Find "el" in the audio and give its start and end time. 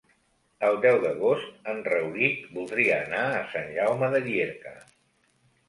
0.69-0.79